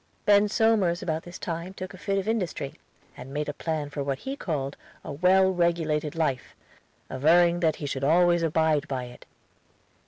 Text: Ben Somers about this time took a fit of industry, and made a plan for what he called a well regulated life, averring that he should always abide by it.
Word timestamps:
Ben 0.25 0.49
Somers 0.49 1.03
about 1.03 1.21
this 1.21 1.37
time 1.37 1.75
took 1.75 1.93
a 1.93 1.97
fit 1.99 2.17
of 2.17 2.27
industry, 2.27 2.73
and 3.15 3.31
made 3.31 3.47
a 3.47 3.53
plan 3.53 3.91
for 3.91 4.01
what 4.03 4.17
he 4.17 4.35
called 4.35 4.75
a 5.05 5.11
well 5.11 5.51
regulated 5.51 6.15
life, 6.15 6.55
averring 7.07 7.59
that 7.59 7.75
he 7.75 7.85
should 7.85 8.03
always 8.03 8.41
abide 8.41 8.87
by 8.87 9.03
it. 9.03 9.27